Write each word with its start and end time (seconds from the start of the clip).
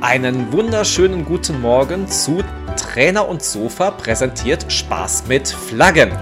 Einen 0.00 0.52
wunderschönen 0.52 1.24
guten 1.24 1.60
Morgen 1.60 2.06
zu 2.06 2.44
Trainer 2.76 3.28
und 3.28 3.42
Sofa 3.42 3.90
präsentiert 3.90 4.70
Spaß 4.70 5.24
mit 5.26 5.48
Flaggen. 5.48 6.12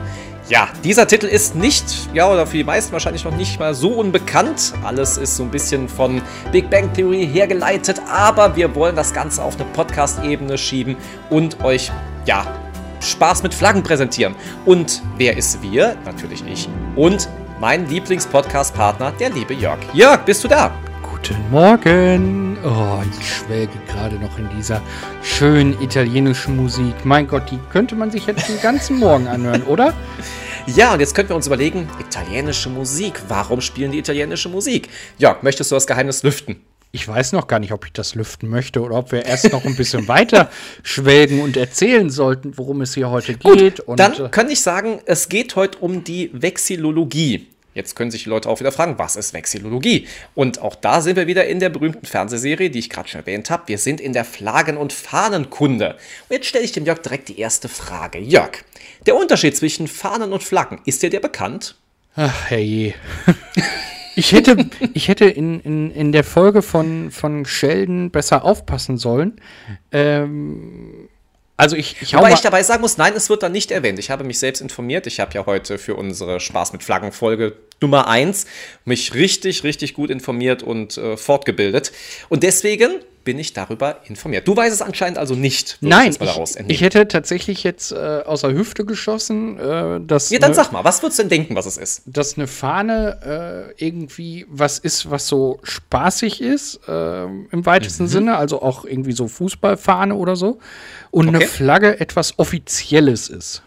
Ja, 0.48 0.68
dieser 0.82 1.06
Titel 1.06 1.26
ist 1.26 1.54
nicht, 1.54 1.84
ja, 2.14 2.26
oder 2.32 2.46
für 2.46 2.56
die 2.56 2.64
meisten 2.64 2.92
wahrscheinlich 2.92 3.24
noch 3.24 3.36
nicht 3.36 3.60
mal 3.60 3.74
so 3.74 3.90
unbekannt. 3.90 4.72
Alles 4.82 5.18
ist 5.18 5.36
so 5.36 5.42
ein 5.42 5.50
bisschen 5.50 5.90
von 5.90 6.22
Big 6.52 6.70
Bang 6.70 6.90
Theory 6.94 7.28
hergeleitet, 7.30 8.00
aber 8.08 8.56
wir 8.56 8.74
wollen 8.74 8.96
das 8.96 9.12
Ganze 9.12 9.42
auf 9.42 9.56
eine 9.56 9.66
Podcast-Ebene 9.74 10.56
schieben 10.56 10.96
und 11.28 11.62
euch, 11.62 11.92
ja, 12.24 12.46
Spaß 13.00 13.42
mit 13.42 13.52
Flaggen 13.52 13.82
präsentieren. 13.82 14.34
Und 14.64 15.02
wer 15.18 15.36
ist 15.36 15.62
wir? 15.62 15.96
Natürlich 16.06 16.42
ich. 16.50 16.66
Und 16.94 17.28
mein 17.60 17.86
Lieblings-Podcast-Partner, 17.90 19.12
der 19.20 19.28
liebe 19.28 19.52
Jörg. 19.52 19.78
Jörg, 19.92 20.24
bist 20.24 20.42
du 20.44 20.48
da? 20.48 20.72
Guten 21.26 21.50
Morgen. 21.50 22.56
Oh, 22.64 23.02
ich 23.18 23.34
schwelge 23.34 23.72
gerade 23.88 24.14
noch 24.14 24.38
in 24.38 24.48
dieser 24.56 24.80
schönen 25.24 25.80
italienischen 25.82 26.54
Musik. 26.54 26.94
Mein 27.02 27.26
Gott, 27.26 27.50
die 27.50 27.58
könnte 27.72 27.96
man 27.96 28.12
sich 28.12 28.26
jetzt 28.26 28.48
den 28.48 28.60
ganzen 28.60 29.00
Morgen 29.00 29.26
anhören, 29.26 29.62
oder? 29.66 29.92
Ja, 30.68 30.94
und 30.94 31.00
jetzt 31.00 31.16
könnten 31.16 31.30
wir 31.30 31.36
uns 31.36 31.48
überlegen, 31.48 31.88
italienische 31.98 32.68
Musik. 32.68 33.20
Warum 33.26 33.60
spielen 33.60 33.90
die 33.90 33.98
italienische 33.98 34.48
Musik? 34.48 34.88
Jörg, 35.18 35.42
möchtest 35.42 35.72
du 35.72 35.74
das 35.74 35.88
Geheimnis 35.88 36.22
lüften? 36.22 36.60
Ich 36.92 37.08
weiß 37.08 37.32
noch 37.32 37.48
gar 37.48 37.58
nicht, 37.58 37.72
ob 37.72 37.84
ich 37.86 37.92
das 37.92 38.14
lüften 38.14 38.48
möchte 38.48 38.80
oder 38.80 38.94
ob 38.94 39.10
wir 39.10 39.24
erst 39.24 39.50
noch 39.50 39.64
ein 39.64 39.74
bisschen 39.74 40.06
weiter 40.08 40.48
schwelgen 40.84 41.40
und 41.40 41.56
erzählen 41.56 42.08
sollten, 42.08 42.56
worum 42.56 42.82
es 42.82 42.94
hier 42.94 43.10
heute 43.10 43.34
geht. 43.34 43.84
Gut, 43.84 43.98
dann 43.98 44.12
äh, 44.12 44.28
kann 44.28 44.48
ich 44.48 44.60
sagen, 44.60 45.00
es 45.06 45.28
geht 45.28 45.56
heute 45.56 45.78
um 45.78 46.04
die 46.04 46.30
Vexillologie. 46.32 47.48
Jetzt 47.76 47.94
können 47.94 48.10
sich 48.10 48.22
die 48.22 48.30
Leute 48.30 48.48
auch 48.48 48.58
wieder 48.58 48.72
fragen, 48.72 48.94
was 48.96 49.16
ist 49.16 49.34
Vexillologie? 49.34 50.08
Und 50.34 50.62
auch 50.62 50.74
da 50.74 51.02
sind 51.02 51.16
wir 51.16 51.26
wieder 51.26 51.46
in 51.46 51.60
der 51.60 51.68
berühmten 51.68 52.06
Fernsehserie, 52.06 52.70
die 52.70 52.78
ich 52.78 52.88
gerade 52.88 53.06
schon 53.06 53.20
erwähnt 53.20 53.50
habe. 53.50 53.64
Wir 53.66 53.76
sind 53.76 54.00
in 54.00 54.14
der 54.14 54.24
Flaggen- 54.24 54.78
und 54.78 54.94
Fahnenkunde. 54.94 55.90
Und 55.90 56.34
jetzt 56.34 56.46
stelle 56.46 56.64
ich 56.64 56.72
dem 56.72 56.86
Jörg 56.86 57.00
direkt 57.00 57.28
die 57.28 57.38
erste 57.38 57.68
Frage. 57.68 58.18
Jörg, 58.18 58.64
der 59.04 59.14
Unterschied 59.14 59.54
zwischen 59.54 59.88
Fahnen 59.88 60.32
und 60.32 60.42
Flaggen, 60.42 60.80
ist 60.86 61.02
dir 61.02 61.10
der 61.10 61.20
bekannt? 61.20 61.76
Ach, 62.14 62.46
herrje. 62.48 62.94
Ich 64.18 64.32
hätte, 64.32 64.56
ich 64.94 65.08
hätte 65.08 65.26
in, 65.26 65.60
in, 65.60 65.90
in 65.90 66.10
der 66.10 66.24
Folge 66.24 66.62
von, 66.62 67.10
von 67.10 67.44
Sheldon 67.44 68.10
besser 68.10 68.46
aufpassen 68.46 68.96
sollen. 68.96 69.38
Ähm, 69.92 71.10
also 71.56 71.74
ich, 71.76 71.96
ich 72.02 72.14
Wobei 72.14 72.32
ich 72.32 72.40
dabei 72.40 72.62
sagen 72.62 72.82
muss, 72.82 72.98
nein, 72.98 73.14
es 73.14 73.30
wird 73.30 73.42
da 73.42 73.48
nicht 73.48 73.70
erwähnt. 73.70 73.98
Ich 73.98 74.10
habe 74.10 74.24
mich 74.24 74.38
selbst 74.38 74.60
informiert. 74.60 75.06
Ich 75.06 75.20
habe 75.20 75.32
ja 75.34 75.46
heute 75.46 75.78
für 75.78 75.94
unsere 75.94 76.38
Spaß 76.38 76.72
mit 76.72 76.82
Flaggen 76.82 77.12
Folge 77.12 77.56
Nummer 77.80 78.08
1 78.08 78.46
mich 78.84 79.14
richtig, 79.14 79.64
richtig 79.64 79.94
gut 79.94 80.10
informiert 80.10 80.62
und 80.62 80.98
äh, 80.98 81.16
fortgebildet. 81.16 81.92
Und 82.28 82.42
deswegen 82.42 83.00
bin 83.26 83.38
ich 83.40 83.52
darüber 83.52 84.00
informiert. 84.06 84.48
Du 84.48 84.56
weißt 84.56 84.72
es 84.72 84.80
anscheinend 84.80 85.18
also 85.18 85.34
nicht. 85.34 85.78
Nein, 85.80 86.16
ich, 86.18 86.56
ich, 86.68 86.80
hätte 86.80 87.08
tatsächlich 87.08 87.64
jetzt 87.64 87.90
äh, 87.92 88.22
aus 88.24 88.42
der 88.42 88.52
Hüfte 88.52 88.86
geschossen, 88.86 89.58
äh, 89.58 90.00
dass. 90.00 90.30
Ja, 90.30 90.38
dann 90.38 90.52
ne, 90.52 90.54
sag 90.54 90.72
mal, 90.72 90.84
was 90.84 91.02
würdest 91.02 91.18
du 91.18 91.24
denn 91.24 91.30
denken, 91.30 91.56
was 91.56 91.66
es 91.66 91.76
ist? 91.76 92.02
Dass 92.06 92.38
eine 92.38 92.46
Fahne 92.46 93.74
äh, 93.76 93.84
irgendwie 93.84 94.46
was 94.48 94.78
ist, 94.78 95.10
was 95.10 95.26
so 95.26 95.58
spaßig 95.64 96.40
ist, 96.40 96.80
äh, 96.88 97.24
im 97.24 97.66
weitesten 97.66 98.04
mhm. 98.04 98.08
Sinne, 98.08 98.36
also 98.36 98.62
auch 98.62 98.84
irgendwie 98.84 99.12
so 99.12 99.26
Fußballfahne 99.26 100.14
oder 100.14 100.36
so. 100.36 100.60
Und 101.10 101.28
okay. 101.28 101.36
eine 101.36 101.46
Flagge 101.46 102.00
etwas 102.00 102.38
Offizielles 102.38 103.28
ist. 103.28 103.62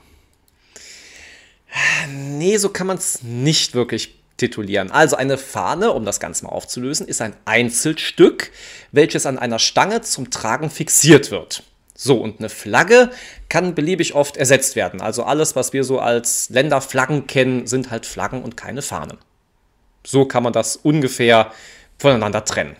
Nee, 2.07 2.57
so 2.57 2.69
kann 2.69 2.87
man 2.87 2.97
es 2.97 3.23
nicht 3.23 3.75
wirklich 3.75 4.18
titulieren. 4.39 4.91
Also 4.91 5.15
eine 5.15 5.37
Fahne, 5.37 5.91
um 5.91 6.05
das 6.05 6.19
Ganze 6.19 6.45
mal 6.45 6.51
aufzulösen, 6.51 7.07
ist 7.07 7.21
ein 7.21 7.35
Einzelstück, 7.45 8.51
welches 8.91 9.25
an 9.25 9.37
einer 9.37 9.59
Stange 9.59 10.01
zum 10.01 10.31
Tragen 10.31 10.69
fixiert 10.69 11.31
wird. 11.31 11.63
So, 11.95 12.17
und 12.17 12.39
eine 12.39 12.47
Flagge 12.49 13.11
kann 13.49 13.75
beliebig 13.75 14.15
oft 14.15 14.37
ersetzt 14.37 14.77
werden. 14.77 15.01
Also 15.01 15.23
alles, 15.23 15.55
was 15.55 15.73
wir 15.73 15.83
so 15.83 15.99
als 15.99 16.49
Länderflaggen 16.49 17.27
kennen, 17.27 17.67
sind 17.67 17.91
halt 17.91 18.05
Flaggen 18.05 18.41
und 18.41 18.55
keine 18.55 18.81
Fahnen. 18.81 19.17
So 20.05 20.25
kann 20.25 20.43
man 20.43 20.53
das 20.53 20.77
ungefähr 20.77 21.51
voneinander 21.97 22.45
trennen. 22.45 22.77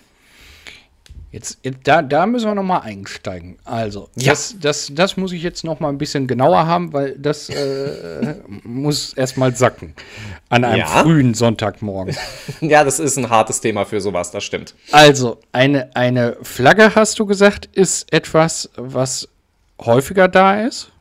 Jetzt, 1.31 1.59
da, 1.84 2.01
da 2.01 2.25
müssen 2.25 2.47
wir 2.47 2.56
noch 2.56 2.63
mal 2.63 2.79
einsteigen. 2.79 3.59
Also, 3.63 4.09
ja. 4.16 4.31
das, 4.31 4.56
das, 4.59 4.91
das 4.91 5.16
muss 5.16 5.31
ich 5.31 5.44
jetzt 5.44 5.63
noch 5.63 5.79
mal 5.79 5.90
ein 5.90 6.00
bisschen 6.00 6.25
genauer 6.25 6.66
haben, 6.66 6.91
weil 6.91 7.16
das 7.19 7.50
äh, 7.50 8.35
muss 8.63 9.13
erstmal 9.13 9.56
sacken. 9.56 9.94
An 10.50 10.63
einem 10.63 10.79
ja. 10.79 10.88
frühen 10.88 11.35
Sonntagmorgen. 11.35 12.16
ja, 12.62 12.84
das 12.84 13.00
ist 13.00 13.17
ein 13.17 13.29
hartes 13.29 13.62
Thema 13.62 13.85
für 13.85 14.01
sowas, 14.01 14.31
das 14.31 14.44
stimmt. 14.44 14.73
Also, 14.91 15.40
eine, 15.51 15.95
eine 15.95 16.38
Flagge, 16.41 16.95
hast 16.95 17.19
du 17.19 17.28
gesagt, 17.28 17.69
ist 17.73 18.11
etwas, 18.11 18.72
was 18.75 19.29
häufiger 19.79 20.28
da 20.28 20.66
ist? 20.66 20.91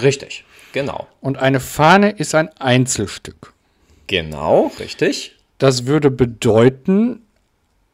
Richtig, 0.00 0.44
genau. 0.72 1.06
Und 1.22 1.38
eine 1.38 1.58
Fahne 1.58 2.10
ist 2.10 2.34
ein 2.34 2.50
Einzelstück. 2.58 3.54
Genau, 4.08 4.72
richtig. 4.78 5.36
Das 5.56 5.86
würde 5.86 6.10
bedeuten, 6.10 7.22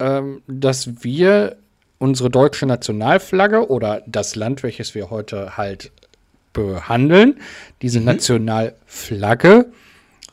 ähm, 0.01 0.43
dass 0.49 1.05
wir 1.05 1.57
unsere 1.99 2.31
deutsche 2.31 2.67
Nationalflagge 2.67 3.69
oder 3.69 4.03
das 4.07 4.37
Land, 4.37 4.63
welches 4.63 4.95
wir 4.95 5.11
heute 5.11 5.57
halt 5.57 5.93
behandeln, 6.53 7.41
diese 7.83 8.01
mhm. 8.01 8.07
Nationalflagge. 8.07 9.67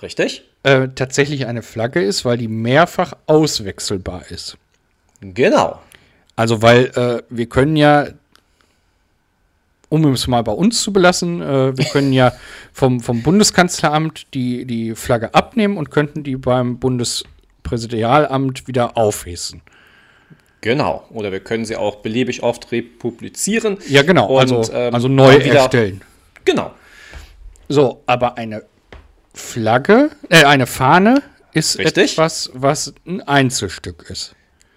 Richtig. 0.01 0.43
Äh, 0.63 0.89
tatsächlich 0.95 1.45
eine 1.45 1.61
Flagge 1.61 2.01
ist, 2.01 2.23
weil 2.23 2.37
die 2.37 2.47
mehrfach 2.47 3.13
auswechselbar 3.27 4.31
ist. 4.31 4.57
Genau. 5.19 5.81
Also, 6.35 6.61
weil 6.61 6.85
äh, 6.95 7.21
wir 7.29 7.47
können 7.47 7.75
ja, 7.75 8.07
um 9.89 10.05
es 10.13 10.27
mal 10.27 10.41
bei 10.41 10.53
uns 10.53 10.81
zu 10.81 10.93
belassen, 10.93 11.41
äh, 11.41 11.77
wir 11.77 11.85
können 11.85 12.13
ja 12.13 12.31
vom, 12.73 13.01
vom 13.01 13.21
Bundeskanzleramt 13.23 14.33
die, 14.33 14.65
die 14.65 14.95
Flagge 14.95 15.33
abnehmen 15.33 15.77
und 15.77 15.91
könnten 15.91 16.23
die 16.23 16.37
beim 16.37 16.79
Bundespräsidialamt 16.79 18.67
wieder 18.67 18.97
aufhissen. 18.97 19.61
Genau. 20.63 21.03
Oder 21.11 21.33
wir 21.33 21.41
können 21.41 21.65
sie 21.65 21.75
auch 21.75 21.97
beliebig 21.97 22.41
oft 22.41 22.71
republizieren. 22.71 23.77
Ja, 23.89 24.01
genau. 24.01 24.27
Und, 24.27 24.39
also, 24.39 24.73
ähm, 24.73 24.93
also 24.93 25.09
neu 25.09 25.35
erstellen. 25.35 26.01
Genau. 26.45 26.71
So, 27.67 28.01
aber 28.05 28.37
eine 28.37 28.63
Flagge, 29.33 30.11
äh, 30.29 30.45
eine 30.45 30.65
Fahne 30.65 31.21
ist 31.53 31.77
Richtig. 31.77 32.13
etwas, 32.13 32.49
was 32.53 32.93
ein 33.05 33.21
Einzelstück 33.21 34.09
ist. 34.09 34.35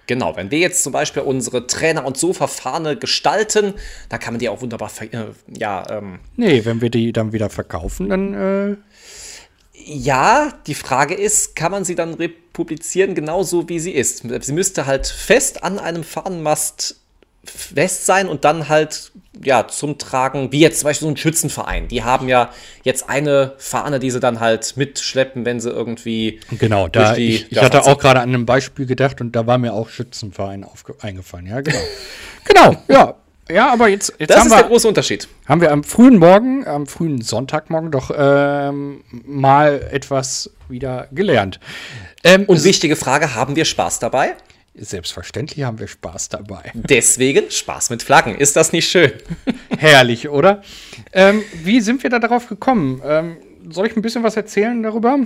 Genau, 0.08 0.36
wenn 0.36 0.50
wir 0.50 0.58
jetzt 0.58 0.82
zum 0.82 0.92
Beispiel 0.92 1.22
unsere 1.22 1.69
Trainer- 1.69 2.04
und 2.04 2.16
Sofa-Fahne 2.16 2.96
gestalten, 2.96 3.75
da 4.08 4.19
kann 4.19 4.34
man 4.34 4.41
die 4.41 4.48
auch 4.48 4.62
wunderbar, 4.62 4.91
äh, 5.00 5.26
ja, 5.56 5.84
ähm, 5.88 6.19
Nee, 6.34 6.64
wenn 6.64 6.80
wir 6.80 6.91
die 6.91 7.12
dann 7.12 7.32
wieder 7.32 7.48
verkaufen, 7.48 8.08
dann, 8.08 8.34
äh 8.34 8.76
ja, 9.84 10.53
die 10.66 10.75
Frage 10.75 11.14
ist, 11.14 11.54
kann 11.54 11.70
man 11.70 11.84
sie 11.84 11.94
dann 11.94 12.14
republizieren 12.14 13.14
genauso 13.14 13.69
wie 13.69 13.78
sie 13.78 13.92
ist? 13.92 14.25
Sie 14.41 14.53
müsste 14.53 14.87
halt 14.87 15.06
fest 15.06 15.62
an 15.62 15.78
einem 15.78 16.04
Fahnenmast 16.04 16.97
fest 17.44 18.06
sein 18.06 18.28
und 18.28 18.44
dann 18.44 18.69
halt 18.69 19.12
ja 19.42 19.69
zum 19.69 19.98
Tragen, 19.98 20.50
wie 20.53 20.60
jetzt 20.60 20.81
zum 20.81 20.88
Beispiel 20.88 21.06
so 21.06 21.12
ein 21.12 21.16
Schützenverein. 21.16 21.88
Die 21.88 22.03
haben 22.03 22.28
ja 22.28 22.50
jetzt 22.82 23.09
eine 23.09 23.54
Fahne, 23.59 23.98
die 23.98 24.10
sie 24.10 24.20
dann 24.20 24.41
halt 24.41 24.76
mitschleppen, 24.76 25.44
wenn 25.44 25.60
sie 25.60 25.70
irgendwie. 25.70 26.41
Genau, 26.50 26.88
da 26.88 27.14
die, 27.14 27.37
ich, 27.37 27.53
ich 27.53 27.58
hatte 27.58 27.84
auch 27.84 27.98
gerade 27.98 28.20
an 28.20 28.31
einem 28.31 28.47
Beispiel 28.47 28.87
gedacht 28.87 29.20
und 29.20 29.37
da 29.37 29.47
war 29.47 29.58
mir 29.58 29.75
auch 29.75 29.88
Schützenverein 29.88 30.66
eingefallen. 31.00 31.47
Ja, 31.47 31.60
genau. 31.60 31.78
genau, 32.44 32.76
ja. 32.88 33.14
Ja, 33.48 33.72
aber 33.72 33.88
jetzt, 33.88 34.12
jetzt 34.18 34.30
das 34.30 34.46
ist 34.46 34.50
wir, 34.50 34.58
der 34.58 34.66
große 34.66 34.88
Unterschied. 34.88 35.28
Haben 35.46 35.60
wir 35.60 35.70
am 35.70 35.84
frühen 35.84 36.18
Morgen, 36.18 36.66
am 36.66 36.86
frühen 36.86 37.22
Sonntagmorgen 37.22 37.90
doch 37.90 38.10
ähm, 38.16 39.04
mal 39.24 39.88
etwas 39.92 40.50
wieder 40.68 41.08
gelernt. 41.12 41.60
Ähm, 42.24 42.44
Und 42.46 42.64
wichtige 42.64 42.96
Frage: 42.96 43.34
Haben 43.34 43.54
wir 43.54 43.64
Spaß 43.64 44.00
dabei? 44.00 44.34
Selbstverständlich 44.78 45.64
haben 45.64 45.78
wir 45.78 45.88
Spaß 45.88 46.28
dabei. 46.28 46.70
Deswegen 46.75 47.50
Spaß 47.50 47.90
mit 47.90 48.02
Flaggen. 48.02 48.34
Ist 48.37 48.56
das 48.56 48.72
nicht 48.72 48.88
schön? 48.88 49.12
Herrlich, 49.78 50.28
oder? 50.28 50.62
Ähm, 51.12 51.42
wie 51.62 51.81
sind 51.81 52.02
wir 52.02 52.10
da 52.10 52.19
darauf 52.19 52.49
gekommen? 52.49 53.00
Ähm, 53.04 53.37
soll 53.70 53.87
ich 53.87 53.96
ein 53.96 54.02
bisschen 54.02 54.22
was 54.22 54.37
erzählen 54.37 54.82
darüber? 54.82 55.19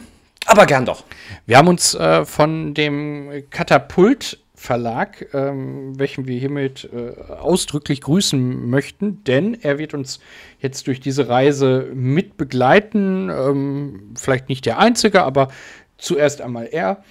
Aber 0.47 0.67
gern 0.67 0.87
doch. 0.87 1.05
Wir 1.47 1.59
haben 1.59 1.69
uns 1.69 1.95
äh, 1.95 2.25
von 2.25 2.75
dem 2.75 3.45
Katapult 3.51 4.40
Verlag, 4.61 5.27
ähm, 5.33 5.99
welchen 5.99 6.29
wir 6.29 6.39
hiermit 6.39 6.87
äh, 6.93 7.19
ausdrücklich 7.33 8.03
grüßen 8.03 8.69
möchten, 8.69 9.25
denn 9.25 9.55
er 9.55 9.79
wird 9.79 9.95
uns 9.95 10.21
jetzt 10.61 10.87
durch 10.87 11.01
diese 11.01 11.31
Reise 11.31 11.91
mit 11.95 12.37
begleiten. 12.37 13.31
Ähm, 13.31 14.13
vielleicht 14.17 14.51
nicht 14.51 14.67
der 14.67 14.79
einzige, 14.79 15.23
aber 15.23 15.49
zuerst 15.97 16.43
einmal 16.43 16.69
er. 16.71 17.03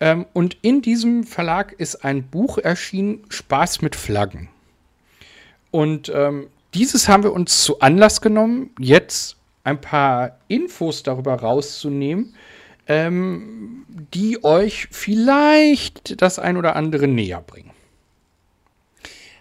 Ähm, 0.00 0.24
und 0.32 0.56
in 0.62 0.80
diesem 0.80 1.24
Verlag 1.24 1.74
ist 1.74 2.06
ein 2.06 2.22
Buch 2.22 2.56
erschienen, 2.56 3.22
Spaß 3.28 3.82
mit 3.82 3.96
Flaggen. 3.96 4.48
Und 5.70 6.10
ähm, 6.14 6.46
dieses 6.72 7.06
haben 7.06 7.22
wir 7.22 7.34
uns 7.34 7.64
zu 7.64 7.80
Anlass 7.80 8.22
genommen, 8.22 8.70
jetzt 8.78 9.36
ein 9.62 9.78
paar 9.78 10.38
Infos 10.48 11.02
darüber 11.02 11.34
rauszunehmen, 11.34 12.34
ähm, 12.86 13.84
die 13.88 14.42
euch 14.44 14.88
vielleicht 14.90 16.20
das 16.20 16.38
ein 16.38 16.56
oder 16.56 16.76
andere 16.76 17.08
näher 17.08 17.40
bringen. 17.40 17.70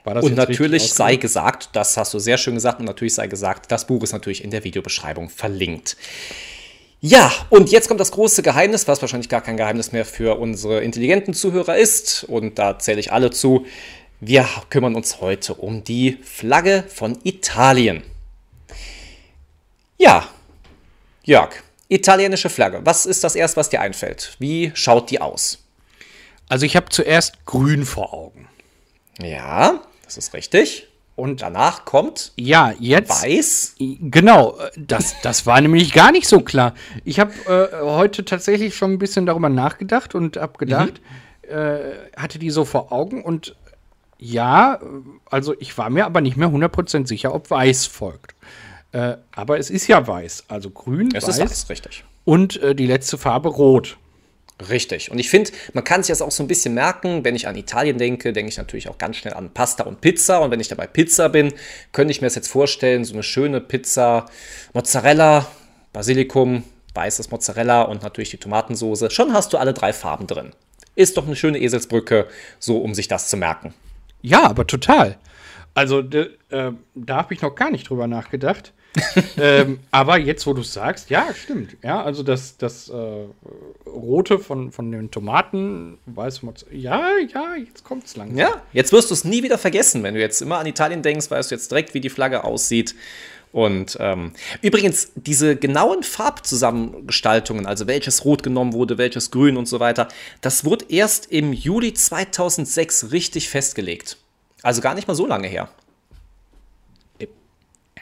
und 0.06 0.36
natürlich 0.36 0.94
sei 0.94 1.16
gesagt, 1.16 1.70
das 1.74 1.98
hast 1.98 2.14
du 2.14 2.20
sehr 2.20 2.38
schön 2.38 2.56
gesagt, 2.56 2.80
und 2.80 2.86
natürlich 2.86 3.16
sei 3.16 3.28
gesagt, 3.28 3.72
das 3.72 3.88
Buch 3.88 4.04
ist 4.04 4.14
natürlich 4.14 4.44
in 4.44 4.52
der 4.52 4.64
Videobeschreibung 4.64 5.30
verlinkt. 5.30 5.98
Ja, 7.06 7.34
und 7.50 7.70
jetzt 7.70 7.90
kommt 7.90 8.00
das 8.00 8.12
große 8.12 8.44
Geheimnis, 8.44 8.88
was 8.88 9.02
wahrscheinlich 9.02 9.28
gar 9.28 9.42
kein 9.42 9.58
Geheimnis 9.58 9.92
mehr 9.92 10.06
für 10.06 10.40
unsere 10.40 10.82
intelligenten 10.82 11.34
Zuhörer 11.34 11.76
ist. 11.76 12.24
Und 12.24 12.58
da 12.58 12.80
zähle 12.80 13.02
ich 13.02 13.12
alle 13.12 13.30
zu. 13.30 13.66
Wir 14.22 14.48
kümmern 14.70 14.96
uns 14.96 15.20
heute 15.20 15.54
um 15.54 15.84
die 15.84 16.18
Flagge 16.24 16.86
von 16.88 17.20
Italien. 17.24 18.04
Ja, 19.98 20.30
Jörg, 21.26 21.52
italienische 21.94 22.50
Flagge. 22.50 22.82
Was 22.84 23.06
ist 23.06 23.24
das 23.24 23.36
erste, 23.36 23.58
was 23.58 23.70
dir 23.70 23.82
einfällt? 23.82 24.36
Wie 24.40 24.72
schaut 24.74 25.10
die 25.10 25.22
aus? 25.22 25.60
Also 26.50 26.66
ich 26.66 26.76
habe 26.76 26.90
zuerst 26.90 27.46
grün 27.46 27.86
vor 27.86 28.14
Augen. 28.14 28.48
Ja, 29.20 29.82
das 30.04 30.18
ist 30.18 30.34
richtig. 30.34 30.88
Und 31.16 31.44
danach 31.44 31.86
kommt 31.86 32.32
ja 32.36 32.74
jetzt 32.80 33.24
weiß. 33.24 33.76
Genau, 33.80 34.58
das, 34.76 35.16
das 35.22 35.46
war 35.46 35.62
nämlich 35.62 35.94
gar 35.94 36.12
nicht 36.12 36.28
so 36.28 36.40
klar. 36.40 36.74
Ich 37.06 37.20
habe 37.20 37.34
äh, 37.46 37.82
heute 37.82 38.26
tatsächlich 38.26 38.76
schon 38.76 38.94
ein 38.94 39.00
bisschen 39.00 39.28
darüber 39.28 39.50
nachgedacht 39.50 40.16
und 40.16 40.38
habe 40.38 40.58
gedacht, 40.58 41.02
mhm. 41.44 41.56
äh, 41.56 41.80
hatte 42.18 42.40
die 42.40 42.50
so 42.50 42.66
vor 42.66 42.92
Augen 42.92 43.24
und 43.24 43.56
ja, 44.18 44.80
also 45.30 45.54
ich 45.60 45.78
war 45.78 45.90
mir 45.90 46.06
aber 46.06 46.22
nicht 46.22 46.38
mehr 46.38 46.48
100% 46.48 47.08
sicher, 47.08 47.36
ob 47.36 47.52
weiß 47.52 47.86
folgt. 47.88 48.33
Äh, 48.94 49.18
aber 49.32 49.58
es 49.58 49.70
ist 49.70 49.88
ja 49.88 50.08
weiß, 50.08 50.46
also 50.48 50.70
grün, 50.70 51.10
es 51.14 51.28
weiß. 51.28 51.40
ist 51.40 51.42
weiß, 51.42 51.70
richtig. 51.70 52.06
Und 52.24 52.62
äh, 52.62 52.76
die 52.76 52.86
letzte 52.86 53.18
Farbe 53.18 53.50
rot. 53.50 53.98
Richtig. 54.70 55.12
Und 55.12 55.18
ich 55.18 55.30
finde, 55.30 55.52
man 55.74 55.84
kann 55.84 56.04
sich 56.04 56.10
das 56.10 56.22
auch 56.22 56.32
so 56.32 56.44
ein 56.44 56.48
bisschen 56.48 56.76
merken. 56.76 57.26
Wenn 57.26 57.36
ich 57.36 57.48
an 57.48 57.56
Italien 57.56 57.98
denke, 57.98 58.32
denke 58.34 58.50
ich 58.50 58.58
natürlich 58.58 58.88
auch 58.88 59.00
ganz 59.00 59.18
schnell 59.18 59.34
an 59.34 59.50
Pasta 59.50 59.84
und 59.84 60.00
Pizza. 60.00 60.40
Und 60.42 60.52
wenn 60.52 60.60
ich 60.60 60.68
dabei 60.68 60.86
Pizza 60.86 61.28
bin, 61.30 61.54
könnte 61.92 62.12
ich 62.12 62.22
mir 62.22 62.28
das 62.28 62.36
jetzt 62.36 62.48
vorstellen, 62.50 63.04
so 63.04 63.14
eine 63.14 63.24
schöne 63.24 63.62
Pizza, 63.62 64.28
Mozzarella, 64.74 65.48
Basilikum, 65.92 66.64
weißes 66.94 67.32
Mozzarella 67.32 67.82
und 67.82 68.04
natürlich 68.04 68.30
die 68.30 68.38
Tomatensoße. 68.38 69.10
Schon 69.10 69.34
hast 69.34 69.54
du 69.54 69.58
alle 69.58 69.74
drei 69.74 69.92
Farben 69.92 70.28
drin. 70.28 70.52
Ist 70.96 71.18
doch 71.18 71.26
eine 71.26 71.36
schöne 71.36 71.60
Eselsbrücke, 71.60 72.28
so 72.60 72.78
um 72.78 72.94
sich 72.94 73.08
das 73.08 73.28
zu 73.28 73.38
merken. 73.38 73.74
Ja, 74.22 74.44
aber 74.44 74.68
total. 74.68 75.18
Also 75.74 76.00
äh, 76.02 76.28
da 76.94 77.16
habe 77.16 77.34
ich 77.34 77.42
noch 77.42 77.56
gar 77.56 77.72
nicht 77.72 77.90
drüber 77.90 78.06
nachgedacht. 78.06 78.72
ähm, 79.38 79.80
aber 79.92 80.18
jetzt, 80.18 80.46
wo 80.46 80.54
du 80.54 80.62
es 80.62 80.74
sagst, 80.74 81.10
ja, 81.10 81.34
stimmt. 81.34 81.76
Ja, 81.84 82.04
also 82.04 82.22
das, 82.24 82.58
das 82.58 82.90
äh, 82.90 83.26
Rote 83.88 84.40
von, 84.40 84.72
von 84.72 84.92
den 84.92 85.10
Tomaten, 85.10 85.98
weiß 86.06 86.44
man, 86.44 86.54
ja, 86.72 87.18
ja, 87.18 87.56
jetzt 87.56 87.84
kommt 87.84 88.06
es 88.06 88.16
langsam. 88.16 88.38
Ja, 88.38 88.62
jetzt 88.72 88.92
wirst 88.92 89.10
du 89.10 89.14
es 89.14 89.24
nie 89.24 89.44
wieder 89.44 89.58
vergessen. 89.58 90.04
Wenn 90.04 90.14
du 90.14 90.20
jetzt 90.20 90.42
immer 90.42 90.60
an 90.60 90.68
Italien 90.68 91.02
denkst, 91.02 91.30
weißt 91.30 91.52
du 91.52 91.56
jetzt 91.56 91.72
direkt, 91.72 91.94
wie 91.94 92.02
die 92.02 92.10
Flagge 92.10 92.44
aussieht. 92.44 92.96
Und 93.52 93.98
ähm, 94.00 94.34
übrigens, 94.64 95.12
diese 95.16 95.56
genauen 95.56 96.02
Farbzusammengestaltungen, 96.02 97.68
also 97.68 97.86
welches 97.86 98.26
Rot 98.26 98.42
genommen 98.42 98.74
wurde, 98.74 98.98
welches 98.98 99.30
Grün 99.30 99.58
und 99.58 99.68
so 99.68 99.80
weiter, 99.80 100.08
das 100.42 100.66
wurde 100.66 100.86
erst 100.90 101.32
im 101.32 101.54
Juli 101.54 101.94
2006 101.94 103.12
richtig 103.12 103.50
festgelegt. 103.50 104.18
Also 104.64 104.82
gar 104.82 104.96
nicht 104.96 105.08
mal 105.08 105.14
so 105.14 105.28
lange 105.28 105.48
her. 105.48 105.70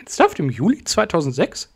Ernsthaft? 0.02 0.40
Im 0.40 0.50
Juli 0.50 0.84
2006? 0.84 1.70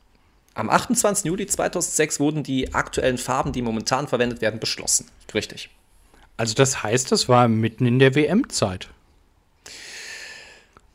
Am 0.56 0.70
28. 0.70 1.26
Juli 1.26 1.46
2006 1.46 2.20
wurden 2.20 2.44
die 2.44 2.74
aktuellen 2.74 3.18
Farben, 3.18 3.52
die 3.52 3.62
momentan 3.62 4.08
verwendet 4.08 4.42
werden, 4.42 4.60
beschlossen. 4.60 5.08
Richtig. 5.34 5.70
Also 6.38 6.56
das 6.56 6.82
heißt, 6.82 7.12
das 7.12 7.30
war 7.30 7.48
mitten 7.48 7.86
in 7.86 8.00
der 8.00 8.16
WM-Zeit. 8.16 8.90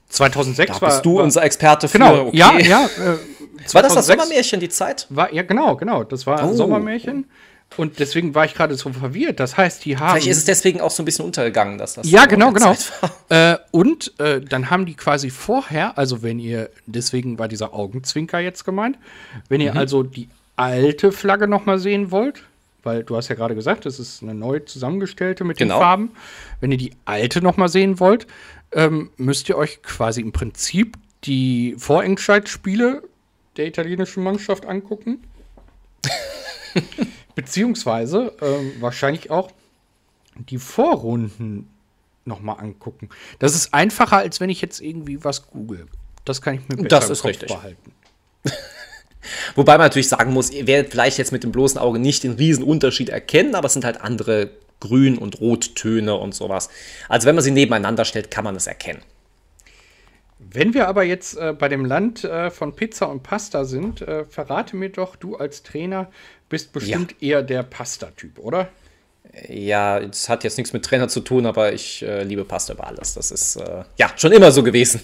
2006 0.09 0.81
da 0.81 0.87
bist 0.87 1.05
du 1.05 1.17
war, 1.17 1.25
unser 1.25 1.44
Experte 1.44 1.88
für. 1.88 1.99
Genau, 1.99 2.27
okay. 2.27 2.37
ja, 2.37 2.59
ja. 2.59 2.87
Äh, 2.87 3.75
war 3.75 3.82
das 3.82 3.94
das 3.94 4.06
Sommermärchen, 4.09 4.59
die 4.59 4.69
Zeit? 4.69 5.06
War, 5.09 5.32
ja, 5.32 5.43
genau, 5.43 5.77
genau. 5.77 6.03
Das 6.03 6.27
war 6.27 6.50
oh. 6.50 6.53
Sommermärchen. 6.53 7.27
Und 7.76 8.00
deswegen 8.00 8.34
war 8.34 8.44
ich 8.44 8.55
gerade 8.55 8.75
so 8.75 8.93
verwirrt. 8.93 9.38
Das 9.38 9.56
heißt, 9.56 9.84
die 9.84 9.96
haben. 9.96 10.11
Vielleicht 10.11 10.26
ist 10.26 10.38
es 10.38 10.44
deswegen 10.44 10.81
auch 10.81 10.90
so 10.90 11.02
ein 11.02 11.06
bisschen 11.06 11.25
untergegangen, 11.25 11.78
dass 11.78 11.94
das. 11.94 12.11
Ja, 12.11 12.26
genau, 12.26 12.52
genau. 12.52 12.75
Äh, 13.28 13.58
und 13.70 14.12
äh, 14.19 14.40
dann 14.40 14.70
haben 14.70 14.87
die 14.87 14.94
quasi 14.94 15.31
vorher, 15.31 15.96
also 15.96 16.25
wenn 16.25 16.40
ihr, 16.40 16.69
deswegen 16.87 17.38
war 17.38 17.46
dieser 17.46 17.72
Augenzwinker 17.72 18.40
jetzt 18.40 18.64
gemeint, 18.64 18.99
wenn 19.49 19.61
ihr 19.61 19.70
mhm. 19.70 19.78
also 19.78 20.02
die 20.02 20.28
alte 20.56 21.12
Flagge 21.12 21.46
nochmal 21.46 21.78
sehen 21.78 22.11
wollt, 22.11 22.43
weil 22.82 23.05
du 23.05 23.17
hast 23.17 23.28
ja 23.28 23.37
gerade 23.37 23.55
gesagt, 23.55 23.87
es 23.87 24.00
ist 24.00 24.20
eine 24.25 24.34
neu 24.34 24.58
zusammengestellte 24.58 25.44
mit 25.44 25.58
genau. 25.58 25.76
den 25.76 25.81
Farben. 25.81 26.11
Wenn 26.61 26.72
ihr 26.72 26.78
die 26.78 26.93
alte 27.05 27.40
nochmal 27.40 27.69
sehen 27.69 28.00
wollt, 28.00 28.26
ähm, 28.72 29.11
müsst 29.17 29.49
ihr 29.49 29.56
euch 29.56 29.81
quasi 29.82 30.20
im 30.20 30.32
Prinzip 30.32 30.96
die 31.22 31.76
Vorentscheidsspiele 31.78 33.05
der 33.56 33.67
italienischen 33.67 34.25
Mannschaft 34.25 34.67
angucken. 34.67 35.22
Beziehungsweise 37.35 38.32
ähm, 38.41 38.73
wahrscheinlich 38.81 39.31
auch 39.31 39.50
die 40.35 40.59
Vorrunden 40.59 41.69
nochmal 42.25 42.61
angucken. 42.61 43.09
Das 43.38 43.55
ist 43.55 43.75
einfacher, 43.75 44.19
als 44.19 44.41
wenn 44.41 44.50
ich 44.50 44.61
jetzt 44.61 44.81
irgendwie 44.81 45.23
was 45.25 45.50
google. 45.50 45.87
Das 46.25 46.43
kann 46.43 46.55
ich 46.55 46.69
mir 46.69 46.77
besser 46.77 46.88
das 46.88 47.11
ist 47.11 47.25
richtig. 47.25 47.49
behalten. 47.49 47.93
Wobei 49.55 49.73
man 49.73 49.87
natürlich 49.87 50.09
sagen 50.09 50.32
muss, 50.32 50.50
ihr 50.50 50.67
werdet 50.67 50.93
vielleicht 50.93 51.19
jetzt 51.19 51.32
mit 51.32 51.44
dem 51.44 51.53
bloßen 51.53 51.79
Auge 51.79 51.99
nicht 51.99 52.23
den 52.23 52.32
riesen 52.32 52.65
Unterschied 52.65 53.09
erkennen, 53.09 53.55
aber 53.55 53.67
es 53.67 53.73
sind 53.73 53.85
halt 53.85 54.00
andere 54.00 54.50
Grün- 54.81 55.19
und 55.19 55.41
Rottöne 55.41 56.15
und 56.15 56.35
sowas. 56.35 56.71
Also 57.09 57.27
wenn 57.27 57.35
man 57.35 57.44
sie 57.44 57.50
nebeneinander 57.50 58.05
stellt, 58.05 58.31
kann 58.31 58.44
man 58.44 58.56
es 58.56 58.67
erkennen. 58.67 59.03
Wenn 60.38 60.73
wir 60.73 60.88
aber 60.88 61.05
jetzt 61.05 61.37
äh, 61.37 61.55
bei 61.56 61.69
dem 61.69 61.85
Land 61.85 62.25
äh, 62.25 62.50
von 62.50 62.75
Pizza 62.75 63.11
und 63.11 63.23
Pasta 63.23 63.67
sind, 63.67 64.00
äh, 64.00 64.25
verrate 64.25 64.75
mir 64.75 64.88
doch, 64.88 65.17
du 65.17 65.37
als 65.37 65.62
Trainer 65.62 66.11
bist 66.50 66.73
bestimmt 66.73 67.14
ja. 67.20 67.29
eher 67.29 67.43
der 67.43 67.62
Pasta-Typ, 67.62 68.38
oder? 68.38 68.69
Ja, 69.49 69.99
es 69.99 70.29
hat 70.29 70.44
jetzt 70.44 70.58
nichts 70.58 70.73
mit 70.73 70.85
Trainer 70.85 71.08
zu 71.08 71.20
tun, 71.20 71.47
aber 71.47 71.73
ich 71.73 72.02
äh, 72.02 72.25
liebe 72.25 72.44
Pasta 72.44 72.75
über 72.75 72.87
alles. 72.87 73.14
Das 73.14 73.31
ist 73.31 73.56
äh, 73.56 73.85
ja 73.97 74.11
schon 74.17 74.32
immer 74.32 74.52
so 74.52 74.62
gewesen. 74.62 75.00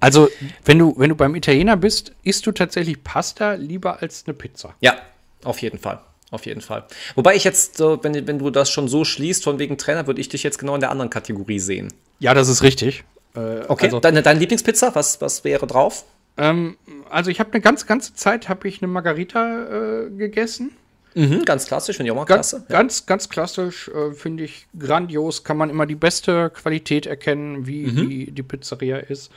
Also, 0.00 0.28
wenn 0.64 0.78
du, 0.78 0.94
wenn 0.98 1.10
du 1.10 1.14
beim 1.14 1.34
Italiener 1.34 1.76
bist, 1.76 2.12
isst 2.24 2.46
du 2.46 2.52
tatsächlich 2.52 3.04
Pasta 3.04 3.54
lieber 3.54 4.02
als 4.02 4.24
eine 4.26 4.34
Pizza? 4.34 4.74
Ja, 4.80 4.96
auf 5.44 5.62
jeden 5.62 5.78
Fall. 5.78 6.00
Auf 6.30 6.46
jeden 6.46 6.62
Fall. 6.62 6.84
Wobei 7.14 7.36
ich 7.36 7.44
jetzt, 7.44 7.78
wenn, 7.78 8.26
wenn 8.26 8.38
du 8.38 8.50
das 8.50 8.68
schon 8.68 8.88
so 8.88 9.04
schließt, 9.04 9.44
von 9.44 9.58
wegen 9.58 9.78
Trainer, 9.78 10.06
würde 10.06 10.20
ich 10.20 10.28
dich 10.28 10.42
jetzt 10.42 10.58
genau 10.58 10.74
in 10.74 10.80
der 10.80 10.90
anderen 10.90 11.10
Kategorie 11.10 11.60
sehen. 11.60 11.92
Ja, 12.18 12.34
das 12.34 12.48
ist 12.48 12.62
richtig. 12.62 13.04
Äh, 13.36 13.60
okay, 13.68 13.86
also, 13.86 14.00
deine, 14.00 14.22
deine 14.22 14.40
Lieblingspizza, 14.40 14.94
was, 14.94 15.20
was 15.20 15.44
wäre 15.44 15.66
drauf? 15.66 16.04
Ähm, 16.36 16.76
also 17.10 17.30
ich 17.30 17.40
habe 17.40 17.52
eine 17.52 17.60
ganz 17.60 17.86
ganze 17.86 18.14
Zeit 18.14 18.48
habe 18.48 18.66
ich 18.68 18.82
eine 18.82 18.90
Margarita 18.90 20.06
äh, 20.06 20.10
gegessen. 20.10 20.72
Mhm, 21.14 21.44
ganz 21.44 21.66
klassisch, 21.66 21.96
finde 21.96 22.08
ich 22.08 22.12
auch 22.12 22.16
mal 22.16 22.24
ganz, 22.24 22.50
klasse. 22.50 22.66
Ganz, 22.68 23.06
ganz 23.06 23.28
klassisch, 23.28 23.88
äh, 23.88 24.12
finde 24.12 24.44
ich 24.44 24.66
grandios. 24.76 25.44
Kann 25.44 25.56
man 25.56 25.70
immer 25.70 25.86
die 25.86 25.94
beste 25.94 26.50
Qualität 26.50 27.06
erkennen, 27.06 27.66
wie 27.66 27.86
mhm. 27.86 28.08
die, 28.08 28.30
die 28.32 28.42
Pizzeria 28.42 28.96
ist. 28.98 29.30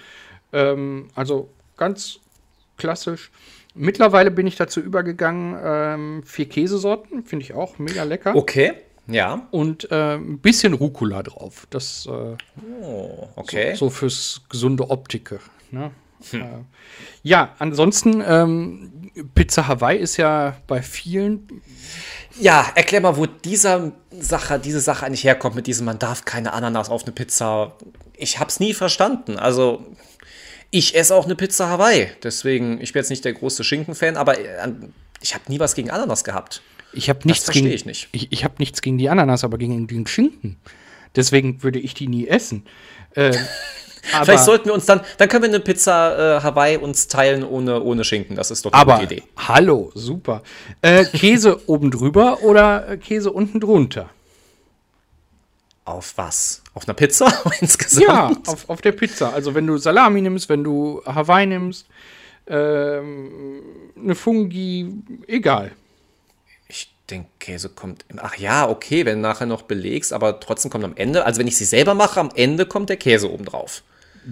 Ähm, 0.54 1.10
also 1.14 1.50
ganz 1.78 2.20
klassisch. 2.78 3.32
Mittlerweile 3.76 4.32
bin 4.32 4.48
ich 4.48 4.56
dazu 4.56 4.80
übergegangen, 4.80 5.56
ähm, 5.64 6.24
vier 6.24 6.50
Käsesorten, 6.50 7.24
finde 7.24 7.46
ich 7.46 7.54
auch 7.54 7.78
mega 7.78 8.04
lecker. 8.04 8.36
Okay, 8.36 8.74
ja. 9.06 9.48
Und 9.52 9.92
äh, 9.92 10.16
ein 10.16 10.40
bisschen 10.40 10.74
Rucola 10.74 11.22
drauf. 11.22 11.68
Das 11.70 12.08
äh, 12.08 12.36
oh, 12.82 13.30
okay. 13.36 13.76
So, 13.76 13.86
so, 13.86 13.90
fürs 13.92 14.42
gesunde 14.50 14.90
Optik. 14.90 15.40
Ne? 15.70 15.92
Hm. 16.32 16.66
Ja, 17.24 17.56
ansonsten, 17.60 18.24
ähm, 18.26 19.12
Pizza 19.36 19.68
Hawaii 19.68 19.98
ist 19.98 20.18
ja 20.18 20.58
bei 20.68 20.82
vielen. 20.82 21.62
Ja, 22.40 22.72
erklär 22.76 23.02
mal, 23.02 23.18
wo 23.18 23.26
dieser 23.26 23.92
Sache, 24.12 24.60
diese 24.60 24.80
Sache 24.80 25.06
eigentlich 25.06 25.24
herkommt 25.24 25.56
mit 25.56 25.68
diesem, 25.68 25.86
man 25.86 26.00
darf 26.00 26.26
keine 26.26 26.54
Ananas 26.54 26.90
auf 26.90 27.04
eine 27.04 27.12
Pizza. 27.12 27.76
Ich 28.16 28.40
hab's 28.40 28.60
nie 28.60 28.74
verstanden. 28.74 29.38
Also, 29.38 29.86
ich 30.70 30.96
esse 30.96 31.16
auch 31.16 31.26
eine 31.26 31.36
Pizza 31.36 31.70
Hawaii. 31.70 32.10
Deswegen, 32.24 32.82
ich 32.82 32.94
bin 32.94 33.02
jetzt 33.02 33.10
nicht 33.10 33.26
der 33.26 33.34
große 33.34 33.64
Schinken-Fan, 33.64 34.18
aber 34.18 34.40
äh, 34.40 34.72
ich 35.22 35.34
habe 35.34 35.46
nie 35.48 35.60
was 35.60 35.76
gegen 35.76 35.90
Ananas 35.90 36.24
gehabt. 36.24 36.62
Ich 36.94 37.10
habe 37.10 37.20
nichts 37.26 37.50
gegen. 37.50 37.68
Ich, 37.68 37.86
nicht. 37.86 38.10
ich, 38.12 38.32
ich 38.32 38.44
habe 38.44 38.56
nichts 38.60 38.82
gegen 38.82 38.98
die 38.98 39.10
Ananas, 39.10 39.44
aber 39.44 39.58
gegen 39.58 39.88
den 39.88 40.08
Schinken. 40.08 40.58
Deswegen 41.16 41.64
würde 41.64 41.80
ich 41.80 41.94
die 41.94 42.08
nie 42.08 42.28
essen. 42.28 42.66
Äh, 43.16 43.36
Vielleicht 44.24 44.44
sollten 44.44 44.66
wir 44.66 44.74
uns 44.74 44.86
dann, 44.86 45.02
dann 45.18 45.30
können 45.30 45.44
wir 45.44 45.50
eine 45.50 45.60
Pizza 45.60 46.38
äh, 46.38 46.44
Hawaii 46.44 46.78
uns 46.78 47.08
teilen 47.08 47.44
ohne, 47.44 47.82
ohne 47.82 48.04
Schinken. 48.04 48.36
Das 48.36 48.52
ist 48.52 48.66
doch 48.66 48.74
eine 48.74 48.82
aber, 48.82 49.00
gute 49.00 49.16
Idee. 49.16 49.24
Hallo, 49.38 49.92
super. 49.94 50.42
Äh, 50.82 51.06
Käse 51.06 51.62
oben 51.68 51.92
drüber 51.92 52.44
oder 52.44 52.90
äh, 52.90 52.98
Käse 52.98 53.32
unten 53.32 53.60
drunter? 53.60 54.10
Auf 55.86 56.14
was? 56.18 56.64
Auf 56.74 56.88
einer 56.88 56.96
Pizza 56.96 57.32
insgesamt? 57.62 58.08
Ja, 58.08 58.32
auf, 58.46 58.70
auf 58.70 58.82
der 58.82 58.92
Pizza. 58.92 59.34
Also 59.34 59.56
wenn 59.56 59.66
du 59.68 59.78
Salami 59.78 60.22
nimmst, 60.22 60.50
wenn 60.50 60.64
du 60.64 61.02
Hawaii 61.06 61.46
nimmst, 61.46 61.86
ähm, 62.48 63.62
eine 63.96 64.16
Fungi, 64.16 64.94
egal. 65.28 65.72
Ich 66.68 66.94
denke, 67.10 67.30
Käse 67.40 67.70
kommt. 67.70 68.06
Ach 68.18 68.36
ja, 68.36 68.70
okay, 68.70 69.06
wenn 69.06 69.16
du 69.16 69.22
nachher 69.22 69.46
noch 69.46 69.64
belegst, 69.64 70.14
aber 70.14 70.40
trotzdem 70.40 70.72
kommt 70.72 70.84
am 70.84 70.96
Ende. 70.96 71.26
Also 71.26 71.40
wenn 71.40 71.48
ich 71.48 71.58
sie 71.58 71.66
selber 71.66 71.94
mache, 71.94 72.20
am 72.20 72.32
Ende 72.36 72.66
kommt 72.66 72.90
der 72.90 72.98
Käse 72.98 73.32
oben 73.32 73.46
drauf. 73.46 73.84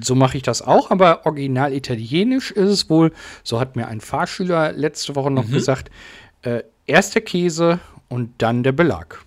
So 0.01 0.15
mache 0.15 0.37
ich 0.37 0.43
das 0.43 0.61
auch, 0.61 0.91
aber 0.91 1.25
original 1.25 1.73
italienisch 1.73 2.51
ist 2.51 2.69
es 2.69 2.89
wohl, 2.89 3.11
so 3.43 3.59
hat 3.59 3.75
mir 3.75 3.87
ein 3.87 4.01
Fahrschüler 4.01 4.73
letzte 4.73 5.15
Woche 5.15 5.31
noch 5.31 5.47
mhm. 5.47 5.53
gesagt, 5.53 5.89
äh, 6.41 6.63
erst 6.85 7.15
der 7.15 7.21
Käse 7.21 7.79
und 8.09 8.33
dann 8.39 8.63
der 8.63 8.71
Belag. 8.71 9.23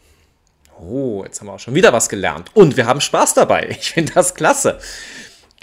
Oh, 0.81 1.23
jetzt 1.25 1.41
haben 1.41 1.49
wir 1.49 1.55
auch 1.55 1.59
schon 1.59 1.75
wieder 1.75 1.93
was 1.93 2.09
gelernt. 2.09 2.51
Und 2.55 2.77
wir 2.77 2.87
haben 2.87 3.01
Spaß 3.01 3.35
dabei. 3.35 3.69
Ich 3.81 3.93
finde 3.93 4.13
das 4.13 4.35
klasse. 4.35 4.79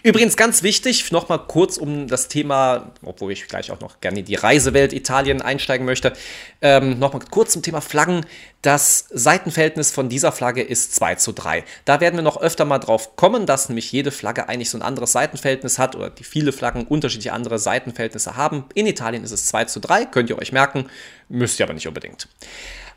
Übrigens 0.05 0.37
ganz 0.37 0.61
wichtig, 0.61 1.11
nochmal 1.11 1.39
kurz 1.47 1.77
um 1.77 2.05
das 2.05 2.27
Thema, 2.27 2.91
obwohl 3.01 3.31
ich 3.31 3.47
gleich 3.47 3.71
auch 3.71 3.79
noch 3.79 4.01
gerne 4.01 4.19
in 4.19 4.25
die 4.25 4.35
Reisewelt 4.35 4.93
Italien 4.93 5.41
einsteigen 5.41 5.83
möchte, 5.83 6.13
ähm, 6.61 6.99
nochmal 6.99 7.23
kurz 7.31 7.53
zum 7.53 7.63
Thema 7.63 7.81
Flaggen. 7.81 8.23
Das 8.61 9.07
Seitenverhältnis 9.09 9.89
von 9.89 10.07
dieser 10.07 10.31
Flagge 10.31 10.61
ist 10.61 10.93
2 10.93 11.15
zu 11.15 11.31
3. 11.31 11.63
Da 11.85 12.01
werden 12.01 12.17
wir 12.17 12.21
noch 12.21 12.37
öfter 12.37 12.65
mal 12.65 12.77
drauf 12.77 13.15
kommen, 13.15 13.47
dass 13.47 13.67
nämlich 13.67 13.91
jede 13.91 14.11
Flagge 14.11 14.47
eigentlich 14.47 14.69
so 14.69 14.77
ein 14.77 14.83
anderes 14.83 15.11
Seitenverhältnis 15.11 15.79
hat 15.79 15.95
oder 15.95 16.11
die 16.11 16.23
viele 16.23 16.53
Flaggen 16.53 16.85
unterschiedliche 16.85 17.33
andere 17.33 17.57
Seitenverhältnisse 17.57 18.37
haben. 18.37 18.65
In 18.75 18.85
Italien 18.85 19.23
ist 19.23 19.31
es 19.31 19.47
2 19.47 19.65
zu 19.65 19.79
3, 19.79 20.05
könnt 20.05 20.29
ihr 20.29 20.37
euch 20.37 20.51
merken, 20.51 20.85
müsst 21.29 21.59
ihr 21.59 21.65
aber 21.65 21.73
nicht 21.73 21.87
unbedingt. 21.87 22.27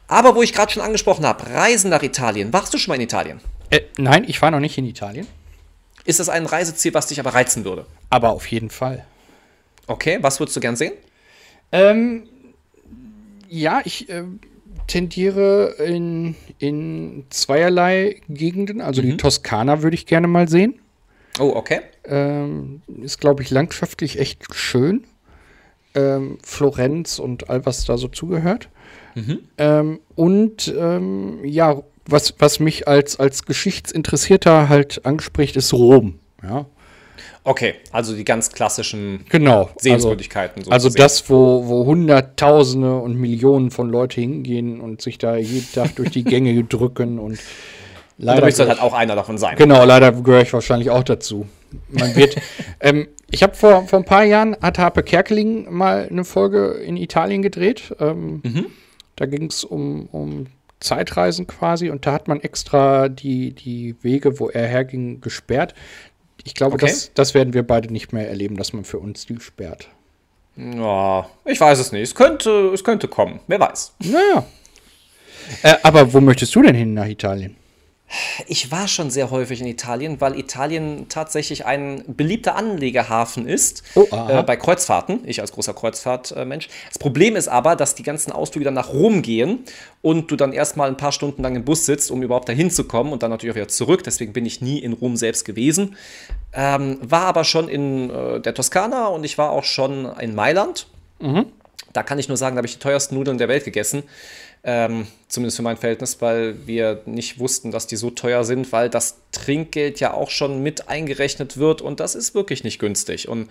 Aber 0.08 0.34
wo 0.34 0.42
ich 0.42 0.52
gerade 0.52 0.70
schon 0.70 0.82
angesprochen 0.82 1.24
habe, 1.24 1.46
Reisen 1.54 1.88
nach 1.88 2.02
Italien. 2.02 2.52
Warst 2.52 2.74
du 2.74 2.76
schon 2.76 2.92
mal 2.92 2.96
in 2.96 3.00
Italien? 3.00 3.40
Äh, 3.70 3.80
nein, 3.96 4.24
ich 4.28 4.42
war 4.42 4.50
noch 4.50 4.60
nicht 4.60 4.76
in 4.76 4.84
Italien. 4.84 5.26
Ist 6.08 6.20
das 6.20 6.30
ein 6.30 6.46
Reiseziel, 6.46 6.94
was 6.94 7.08
dich 7.08 7.20
aber 7.20 7.34
reizen 7.34 7.66
würde? 7.66 7.84
Aber 8.08 8.30
auf 8.30 8.46
jeden 8.46 8.70
Fall. 8.70 9.04
Okay, 9.86 10.16
was 10.22 10.40
würdest 10.40 10.56
du 10.56 10.60
gern 10.60 10.74
sehen? 10.74 10.94
Ähm, 11.70 12.22
ja, 13.50 13.82
ich 13.84 14.08
äh, 14.08 14.22
tendiere 14.86 15.74
in, 15.84 16.34
in 16.58 17.26
zweierlei 17.28 18.22
Gegenden. 18.30 18.80
Also 18.80 19.02
mhm. 19.02 19.06
die 19.06 19.16
Toskana 19.18 19.82
würde 19.82 19.96
ich 19.96 20.06
gerne 20.06 20.28
mal 20.28 20.48
sehen. 20.48 20.80
Oh, 21.38 21.52
okay. 21.54 21.80
Ähm, 22.06 22.80
ist, 23.02 23.20
glaube 23.20 23.42
ich, 23.42 23.50
landschaftlich 23.50 24.18
echt 24.18 24.46
schön. 24.54 25.04
Ähm, 25.94 26.38
Florenz 26.42 27.18
und 27.18 27.50
all, 27.50 27.66
was 27.66 27.84
da 27.84 27.98
so 27.98 28.08
zugehört. 28.08 28.70
Mhm. 29.14 29.40
Ähm, 29.58 30.00
und 30.14 30.74
ähm, 30.74 31.44
ja, 31.44 31.82
was, 32.08 32.34
was 32.38 32.58
mich 32.58 32.88
als, 32.88 33.20
als 33.20 33.44
Geschichtsinteressierter 33.44 34.68
halt 34.68 35.04
anspricht, 35.04 35.56
ist 35.56 35.72
Rom. 35.72 36.18
Ja. 36.42 36.66
Okay, 37.44 37.74
also 37.92 38.14
die 38.14 38.24
ganz 38.24 38.52
klassischen 38.52 39.24
genau, 39.28 39.70
Sehenswürdigkeiten. 39.78 40.62
Also, 40.62 40.70
also 40.70 40.90
das, 40.90 41.30
wo, 41.30 41.66
wo 41.66 41.86
Hunderttausende 41.86 42.98
und 42.98 43.16
Millionen 43.16 43.70
von 43.70 43.88
Leuten 43.88 44.20
hingehen 44.20 44.80
und 44.80 45.00
sich 45.00 45.18
da 45.18 45.36
jeden 45.36 45.70
Tag 45.72 45.96
durch 45.96 46.10
die 46.10 46.24
Gänge 46.24 46.62
drücken 46.68 47.18
und 47.18 47.38
leider. 48.18 48.44
Und 48.44 48.58
halt 48.58 48.82
auch 48.82 48.92
einer 48.92 49.14
davon 49.14 49.38
sein. 49.38 49.56
Genau, 49.56 49.84
leider 49.84 50.12
gehöre 50.12 50.42
ich 50.42 50.52
wahrscheinlich 50.52 50.90
auch 50.90 51.04
dazu. 51.04 51.46
Man 51.88 52.14
wird. 52.16 52.36
ähm, 52.80 53.08
ich 53.30 53.42
habe 53.42 53.54
vor, 53.54 53.86
vor 53.86 53.98
ein 53.98 54.04
paar 54.04 54.24
Jahren 54.24 54.56
hat 54.60 54.78
Harpe 54.78 55.02
Kerkeling 55.02 55.72
mal 55.72 56.08
eine 56.10 56.24
Folge 56.24 56.72
in 56.72 56.96
Italien 56.96 57.42
gedreht. 57.42 57.94
Ähm, 58.00 58.40
mhm. 58.44 58.66
Da 59.16 59.26
ging 59.26 59.46
es 59.46 59.64
um, 59.64 60.06
um 60.12 60.46
Zeitreisen 60.80 61.46
quasi 61.46 61.90
und 61.90 62.06
da 62.06 62.12
hat 62.12 62.28
man 62.28 62.40
extra 62.40 63.08
die, 63.08 63.52
die 63.52 63.96
Wege, 64.02 64.38
wo 64.38 64.48
er 64.48 64.66
herging, 64.66 65.20
gesperrt. 65.20 65.74
Ich 66.44 66.54
glaube, 66.54 66.74
okay. 66.74 66.86
das, 66.86 67.12
das 67.14 67.34
werden 67.34 67.52
wir 67.52 67.66
beide 67.66 67.92
nicht 67.92 68.12
mehr 68.12 68.28
erleben, 68.28 68.56
dass 68.56 68.72
man 68.72 68.84
für 68.84 68.98
uns 68.98 69.26
die 69.26 69.40
sperrt. 69.40 69.88
Ja, 70.56 71.28
ich 71.44 71.60
weiß 71.60 71.78
es 71.78 71.92
nicht. 71.92 72.02
Es 72.02 72.14
könnte, 72.14 72.70
es 72.74 72.82
könnte 72.82 73.06
kommen. 73.06 73.40
Wer 73.46 73.60
weiß. 73.60 73.94
Naja. 74.00 74.44
Äh, 75.62 75.74
aber 75.82 76.12
wo 76.12 76.20
möchtest 76.20 76.54
du 76.54 76.62
denn 76.62 76.74
hin 76.74 76.94
nach 76.94 77.06
Italien? 77.06 77.56
Ich 78.46 78.70
war 78.70 78.88
schon 78.88 79.10
sehr 79.10 79.30
häufig 79.30 79.60
in 79.60 79.66
Italien, 79.66 80.20
weil 80.20 80.38
Italien 80.38 81.06
tatsächlich 81.08 81.66
ein 81.66 82.04
beliebter 82.06 82.56
Anlegerhafen 82.56 83.46
ist 83.46 83.82
oh, 83.94 84.06
äh, 84.10 84.42
bei 84.42 84.56
Kreuzfahrten. 84.56 85.20
Ich 85.26 85.40
als 85.40 85.52
großer 85.52 85.74
Kreuzfahrtmensch. 85.74 86.68
Das 86.88 86.98
Problem 86.98 87.36
ist 87.36 87.48
aber, 87.48 87.76
dass 87.76 87.94
die 87.94 88.02
ganzen 88.02 88.32
Ausflüge 88.32 88.64
dann 88.64 88.74
nach 88.74 88.92
Rom 88.92 89.20
gehen 89.20 89.60
und 90.00 90.30
du 90.30 90.36
dann 90.36 90.52
erstmal 90.52 90.88
ein 90.88 90.96
paar 90.96 91.12
Stunden 91.12 91.42
lang 91.42 91.56
im 91.56 91.64
Bus 91.64 91.84
sitzt, 91.84 92.10
um 92.10 92.22
überhaupt 92.22 92.48
dahin 92.48 92.70
zu 92.70 92.84
kommen 92.84 93.12
und 93.12 93.22
dann 93.22 93.30
natürlich 93.30 93.52
auch 93.52 93.56
wieder 93.56 93.68
zurück. 93.68 94.02
Deswegen 94.04 94.32
bin 94.32 94.46
ich 94.46 94.62
nie 94.62 94.78
in 94.78 94.94
Rom 94.94 95.16
selbst 95.16 95.44
gewesen. 95.44 95.96
Ähm, 96.54 96.98
war 97.02 97.24
aber 97.24 97.44
schon 97.44 97.68
in 97.68 98.10
äh, 98.10 98.40
der 98.40 98.54
Toskana 98.54 99.08
und 99.08 99.24
ich 99.24 99.36
war 99.36 99.50
auch 99.50 99.64
schon 99.64 100.06
in 100.18 100.34
Mailand. 100.34 100.86
Mhm. 101.20 101.46
Da 101.92 102.02
kann 102.02 102.18
ich 102.18 102.28
nur 102.28 102.36
sagen, 102.36 102.56
da 102.56 102.58
habe 102.58 102.66
ich 102.66 102.74
die 102.74 102.80
teuersten 102.80 103.16
Nudeln 103.16 103.38
der 103.38 103.48
Welt 103.48 103.64
gegessen. 103.64 104.02
Ähm, 104.64 105.06
zumindest 105.28 105.56
für 105.56 105.62
mein 105.62 105.76
Verhältnis, 105.76 106.20
weil 106.20 106.66
wir 106.66 107.02
nicht 107.06 107.38
wussten, 107.38 107.70
dass 107.70 107.86
die 107.86 107.96
so 107.96 108.10
teuer 108.10 108.44
sind, 108.44 108.72
weil 108.72 108.90
das 108.90 109.18
Trinkgeld 109.32 110.00
ja 110.00 110.12
auch 110.12 110.30
schon 110.30 110.62
mit 110.62 110.88
eingerechnet 110.88 111.58
wird 111.58 111.80
und 111.80 112.00
das 112.00 112.14
ist 112.14 112.34
wirklich 112.34 112.64
nicht 112.64 112.78
günstig. 112.78 113.28
Und 113.28 113.48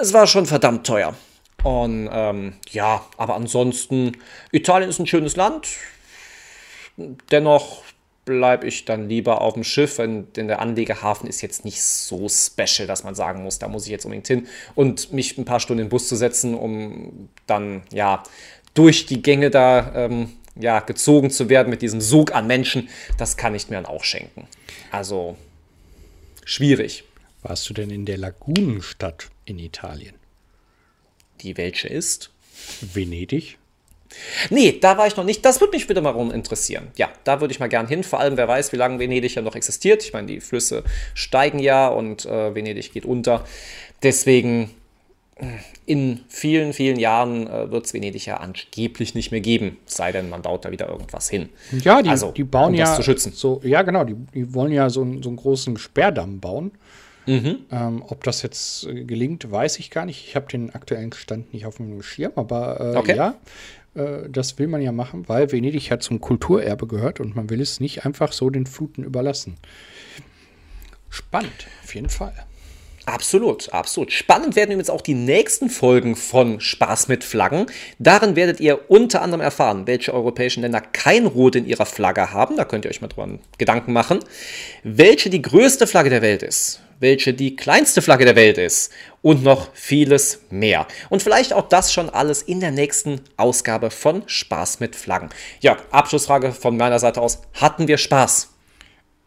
es 0.00 0.12
war 0.12 0.26
schon 0.26 0.46
verdammt 0.46 0.86
teuer. 0.86 1.14
Und 1.62 2.08
ähm, 2.10 2.54
ja, 2.70 3.04
aber 3.16 3.34
ansonsten, 3.36 4.16
Italien 4.50 4.88
ist 4.88 4.98
ein 4.98 5.06
schönes 5.06 5.36
Land. 5.36 5.68
Dennoch 7.30 7.82
bleibe 8.24 8.66
ich 8.66 8.84
dann 8.84 9.08
lieber 9.08 9.40
auf 9.40 9.54
dem 9.54 9.64
Schiff, 9.64 9.96
denn 9.96 10.32
der 10.34 10.60
Anlegehafen 10.60 11.28
ist 11.28 11.40
jetzt 11.40 11.64
nicht 11.64 11.82
so 11.82 12.28
special, 12.28 12.86
dass 12.86 13.02
man 13.02 13.14
sagen 13.14 13.42
muss, 13.42 13.58
da 13.58 13.68
muss 13.68 13.86
ich 13.86 13.90
jetzt 13.90 14.04
unbedingt 14.04 14.28
hin. 14.28 14.46
Und 14.74 15.12
mich 15.12 15.36
ein 15.36 15.44
paar 15.44 15.60
Stunden 15.60 15.80
in 15.80 15.86
den 15.86 15.90
Bus 15.90 16.08
zu 16.08 16.16
setzen, 16.16 16.54
um 16.54 17.28
dann 17.46 17.82
ja 17.92 18.22
durch 18.74 19.06
die 19.06 19.22
Gänge 19.22 19.50
da 19.50 19.92
ähm, 19.94 20.32
ja, 20.56 20.80
gezogen 20.80 21.30
zu 21.30 21.48
werden 21.48 21.70
mit 21.70 21.82
diesem 21.82 22.00
Sog 22.00 22.34
an 22.34 22.46
Menschen, 22.46 22.88
das 23.18 23.36
kann 23.36 23.54
ich 23.54 23.68
mir 23.68 23.76
dann 23.76 23.86
auch 23.86 24.04
schenken. 24.04 24.46
Also 24.90 25.36
schwierig. 26.44 27.04
Warst 27.42 27.68
du 27.70 27.74
denn 27.74 27.90
in 27.90 28.04
der 28.04 28.18
Lagunenstadt 28.18 29.28
in 29.46 29.58
Italien? 29.58 30.14
Die 31.40 31.56
welche 31.56 31.88
ist? 31.88 32.30
Venedig. 32.80 33.56
Nee, 34.50 34.78
da 34.80 34.98
war 34.98 35.06
ich 35.06 35.16
noch 35.16 35.24
nicht. 35.24 35.44
Das 35.44 35.60
würde 35.60 35.74
mich 35.74 35.88
wieder 35.88 36.02
mal 36.02 36.34
interessieren. 36.34 36.88
Ja, 36.96 37.10
da 37.24 37.40
würde 37.40 37.52
ich 37.52 37.60
mal 37.60 37.68
gern 37.68 37.88
hin. 37.88 38.02
Vor 38.02 38.20
allem, 38.20 38.36
wer 38.36 38.48
weiß, 38.48 38.72
wie 38.72 38.76
lange 38.76 38.98
Venedig 38.98 39.34
ja 39.36 39.42
noch 39.42 39.54
existiert. 39.54 40.02
Ich 40.02 40.12
meine, 40.12 40.26
die 40.26 40.40
Flüsse 40.40 40.84
steigen 41.14 41.60
ja 41.60 41.88
und 41.88 42.26
äh, 42.26 42.54
Venedig 42.54 42.92
geht 42.92 43.06
unter. 43.06 43.46
Deswegen 44.02 44.74
in 45.86 46.20
vielen, 46.28 46.72
vielen 46.72 46.98
Jahren 46.98 47.46
äh, 47.46 47.70
wird 47.70 47.86
es 47.86 47.94
Venedig 47.94 48.26
ja 48.26 48.36
angeblich 48.38 49.14
nicht 49.14 49.30
mehr 49.30 49.40
geben, 49.40 49.78
sei 49.86 50.12
denn, 50.12 50.28
man 50.28 50.42
baut 50.42 50.64
da 50.64 50.70
wieder 50.70 50.88
irgendwas 50.88 51.28
hin. 51.28 51.48
Ja, 51.82 52.02
die, 52.02 52.10
also, 52.10 52.32
die 52.32 52.44
bauen 52.44 52.70
um 52.70 52.74
ja 52.74 52.84
das 52.84 52.96
zu 52.96 53.02
schützen. 53.02 53.32
So, 53.32 53.60
ja, 53.64 53.82
genau, 53.82 54.04
die, 54.04 54.14
die 54.34 54.54
wollen 54.54 54.72
ja 54.72 54.90
so, 54.90 55.00
so 55.22 55.28
einen 55.28 55.36
großen 55.36 55.76
Sperrdamm 55.76 56.40
bauen. 56.40 56.72
Mhm. 57.26 57.58
Ähm, 57.70 58.02
ob 58.06 58.24
das 58.24 58.42
jetzt 58.42 58.86
äh, 58.86 59.04
gelingt, 59.04 59.50
weiß 59.50 59.78
ich 59.78 59.90
gar 59.90 60.06
nicht. 60.06 60.26
Ich 60.26 60.36
habe 60.36 60.46
den 60.46 60.74
aktuellen 60.74 61.12
Stand 61.12 61.52
nicht 61.52 61.66
auf 61.66 61.76
dem 61.76 62.02
Schirm, 62.02 62.32
aber 62.36 62.94
äh, 62.94 62.96
okay. 62.96 63.16
ja, 63.16 63.34
äh, 63.94 64.28
das 64.28 64.58
will 64.58 64.66
man 64.68 64.80
ja 64.80 64.92
machen, 64.92 65.28
weil 65.28 65.52
Venedig 65.52 65.88
ja 65.88 65.98
zum 65.98 66.20
Kulturerbe 66.20 66.86
gehört 66.86 67.20
und 67.20 67.36
man 67.36 67.50
will 67.50 67.60
es 67.60 67.80
nicht 67.80 68.04
einfach 68.04 68.32
so 68.32 68.50
den 68.50 68.66
Fluten 68.66 69.04
überlassen. 69.04 69.56
Spannend, 71.08 71.66
auf 71.82 71.94
jeden 71.94 72.08
Fall. 72.08 72.34
Absolut, 73.06 73.72
absolut. 73.72 74.12
Spannend 74.12 74.56
werden 74.56 74.72
übrigens 74.72 74.90
auch 74.90 75.00
die 75.00 75.14
nächsten 75.14 75.70
Folgen 75.70 76.16
von 76.16 76.60
Spaß 76.60 77.08
mit 77.08 77.24
Flaggen. 77.24 77.66
Darin 77.98 78.36
werdet 78.36 78.60
ihr 78.60 78.90
unter 78.90 79.22
anderem 79.22 79.40
erfahren, 79.40 79.86
welche 79.86 80.12
europäischen 80.12 80.60
Länder 80.62 80.80
kein 80.80 81.26
Rot 81.26 81.56
in 81.56 81.66
ihrer 81.66 81.86
Flagge 81.86 82.32
haben. 82.32 82.56
Da 82.56 82.64
könnt 82.64 82.84
ihr 82.84 82.90
euch 82.90 83.00
mal 83.00 83.08
drüber 83.08 83.38
Gedanken 83.58 83.92
machen. 83.92 84.20
Welche 84.82 85.30
die 85.30 85.42
größte 85.42 85.86
Flagge 85.86 86.10
der 86.10 86.22
Welt 86.22 86.42
ist. 86.42 86.80
Welche 86.98 87.32
die 87.32 87.56
kleinste 87.56 88.02
Flagge 88.02 88.26
der 88.26 88.36
Welt 88.36 88.58
ist. 88.58 88.92
Und 89.22 89.42
noch 89.42 89.74
vieles 89.74 90.42
mehr. 90.50 90.86
Und 91.08 91.22
vielleicht 91.22 91.54
auch 91.54 91.68
das 91.68 91.92
schon 91.92 92.10
alles 92.10 92.42
in 92.42 92.60
der 92.60 92.70
nächsten 92.70 93.22
Ausgabe 93.38 93.90
von 93.90 94.22
Spaß 94.26 94.80
mit 94.80 94.94
Flaggen. 94.94 95.30
Ja, 95.60 95.78
Abschlussfrage 95.90 96.52
von 96.52 96.76
meiner 96.76 96.98
Seite 96.98 97.22
aus. 97.22 97.40
Hatten 97.54 97.88
wir 97.88 97.96
Spaß? 97.96 98.50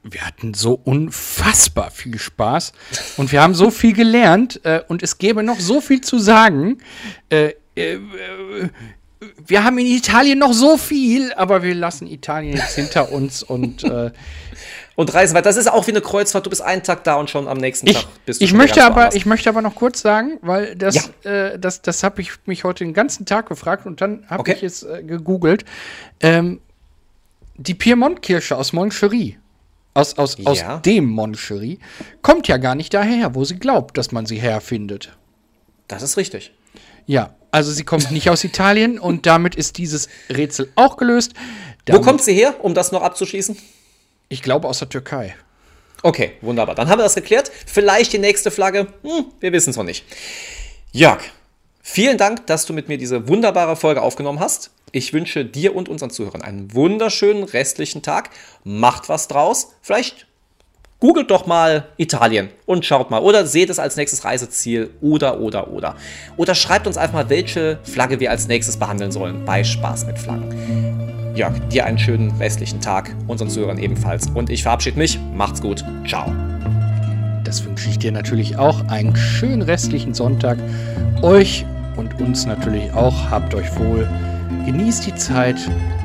Wir 0.04 0.22
hatten 0.22 0.54
so 0.54 0.80
unfassbar 0.84 1.90
viel 1.92 2.20
Spaß 2.20 2.74
und 3.18 3.32
wir 3.32 3.42
haben 3.42 3.56
so 3.56 3.72
viel 3.72 3.94
gelernt 3.94 4.60
äh, 4.64 4.82
und 4.88 5.02
es 5.02 5.18
gäbe 5.18 5.44
noch 5.44 5.60
so 5.60 5.82
viel 5.82 6.02
zu 6.02 6.20
sagen. 6.20 6.80
Äh, 7.30 7.54
äh, 7.76 8.00
wir 9.46 9.64
haben 9.64 9.78
in 9.78 9.86
Italien 9.86 10.40
noch 10.40 10.54
so 10.54 10.78
viel, 10.78 11.34
aber 11.34 11.64
wir 11.64 11.74
lassen 11.74 12.08
Italien 12.08 12.58
jetzt 12.58 12.76
hinter 12.76 13.12
uns 13.12 13.42
und 13.42 13.84
äh, 13.86 14.12
und 14.96 15.14
reisen 15.14 15.34
weiter. 15.34 15.50
Das 15.50 15.58
ist 15.58 15.72
auch 15.72 15.88
wie 15.88 15.92
eine 15.92 16.02
Kreuzfahrt. 16.02 16.46
Du 16.46 16.50
bist 16.50 16.62
einen 16.62 16.84
Tag 16.84 17.06
da 17.06 17.16
und 17.16 17.30
schon 17.30 17.48
am 17.48 17.58
nächsten 17.58 17.88
ich, 17.88 18.04
Tag 18.04 18.26
bist 18.26 18.42
du 18.42 18.46
ich 18.46 18.54
möchte 18.54 18.84
aber, 18.84 19.16
Ich 19.16 19.26
möchte 19.26 19.50
aber 19.50 19.62
noch 19.62 19.76
kurz 19.76 20.02
sagen, 20.02 20.38
weil 20.42 20.76
das, 20.76 21.10
ja. 21.24 21.32
äh, 21.32 21.60
das, 21.60 21.82
das 21.82 22.04
habe 22.04 22.22
ich 22.22 22.32
mich 22.46 22.66
heute 22.66 22.84
den 22.84 22.94
ganzen 22.94 23.26
Tag 23.26 23.48
gefragt 23.48 23.86
und 23.86 24.02
dann 24.02 24.26
habe 24.30 24.42
okay. 24.42 24.54
ich 24.54 24.64
es 24.64 24.84
äh, 24.84 25.02
gegoogelt. 25.04 25.64
Ähm, 26.20 26.60
die 27.56 27.74
Piemont-Kirsche 27.74 28.58
aus 28.58 28.74
Moncherie 28.74 29.38
aus, 29.94 30.18
aus, 30.18 30.38
ja. 30.38 30.46
aus 30.46 30.82
dem 30.84 31.06
Moncherie, 31.06 31.80
kommt 32.22 32.48
ja 32.48 32.58
gar 32.58 32.76
nicht 32.76 32.94
daher, 32.94 33.36
wo 33.36 33.44
sie 33.44 33.56
glaubt, 33.56 33.98
dass 33.98 34.12
man 34.12 34.26
sie 34.26 34.38
herfindet. 34.38 35.16
Das 35.88 36.02
ist 36.02 36.18
richtig. 36.18 36.52
Ja, 37.06 37.36
also 37.52 37.72
sie 37.72 37.84
kommt 37.84 38.12
nicht 38.12 38.30
aus 38.30 38.44
Italien 38.44 38.98
und 38.98 39.26
damit 39.26 39.56
ist 39.56 39.78
dieses 39.78 40.10
Rätsel 40.30 40.72
auch 40.76 40.98
gelöst. 40.98 41.34
Damit, 41.86 42.02
wo 42.02 42.06
kommt 42.06 42.22
sie 42.22 42.34
her, 42.34 42.56
um 42.62 42.74
das 42.74 42.92
noch 42.92 43.04
abzuschließen? 43.04 43.58
Ich 44.30 44.42
glaube 44.42 44.68
aus 44.68 44.80
der 44.80 44.90
Türkei. 44.90 45.36
Okay, 46.02 46.34
wunderbar. 46.42 46.76
Dann 46.76 46.90
haben 46.90 47.00
wir 47.00 47.04
das 47.04 47.16
geklärt. 47.16 47.52
Vielleicht 47.66 48.12
die 48.14 48.18
nächste 48.18 48.52
Flagge. 48.52 48.88
Hm, 49.04 49.26
wir 49.40 49.52
wissen 49.52 49.70
es 49.70 49.78
noch 49.78 49.84
nicht. 49.84 50.06
Jörg, 50.92 51.22
vielen 51.82 52.18
Dank, 52.18 52.48
dass 52.48 52.66
du 52.66 52.74
mit 52.74 52.88
mir 52.88 52.98
diese 52.98 53.28
wunderbare 53.28 53.76
Folge 53.76 54.02
aufgenommen 54.02 54.40
hast. 54.40 54.72
Ich 54.96 55.12
wünsche 55.12 55.44
dir 55.44 55.76
und 55.76 55.90
unseren 55.90 56.12
Zuhörern 56.12 56.44
einen 56.44 56.72
wunderschönen 56.76 57.44
restlichen 57.44 58.04
Tag. 58.04 58.30
Macht 58.64 59.10
was 59.10 59.28
draus. 59.28 59.74
Vielleicht 59.82 60.28
googelt 61.00 61.32
doch 61.32 61.48
mal 61.48 61.88
Italien 61.98 62.50
und 62.68 62.86
schaut 62.86 63.10
mal. 63.10 63.24
Oder 63.24 63.48
seht 63.48 63.72
es 63.72 63.80
als 63.80 63.96
nächstes 63.96 64.24
Reiseziel. 64.24 64.92
Oder, 65.02 65.40
oder, 65.40 65.72
oder. 65.72 65.96
Oder 66.38 66.54
schreibt 66.54 66.86
uns 66.86 66.98
einfach 66.98 67.16
mal, 67.16 67.30
welche 67.32 67.80
Flagge 67.82 68.20
wir 68.20 68.30
als 68.30 68.48
nächstes 68.48 68.78
behandeln 68.78 69.12
sollen 69.12 69.44
bei 69.46 69.64
Spaß 69.64 70.06
mit 70.06 70.20
Flaggen. 70.20 71.34
Jörg, 71.36 71.58
dir 71.70 71.88
einen 71.88 71.98
schönen 71.98 72.30
restlichen 72.38 72.80
Tag, 72.80 73.16
unseren 73.28 73.50
Zuhörern 73.50 73.80
ebenfalls. 73.80 74.28
Und 74.30 74.52
ich 74.52 74.62
verabschiede 74.62 75.00
mich. 75.00 75.18
Macht's 75.34 75.60
gut. 75.60 75.84
Ciao. 76.08 76.32
Das 77.44 77.66
wünsche 77.66 77.90
ich 77.90 77.98
dir 77.98 78.12
natürlich 78.12 78.58
auch. 78.58 78.88
Einen 78.90 79.16
schönen 79.16 79.64
restlichen 79.64 80.14
Sonntag. 80.14 80.60
Euch 81.24 81.66
und 81.98 82.22
uns 82.22 82.46
natürlich 82.46 82.94
auch. 82.94 83.32
Habt 83.32 83.56
euch 83.56 83.76
wohl. 83.80 84.08
Genießt 84.66 85.06
die 85.06 85.16
Zeit, 85.16 85.58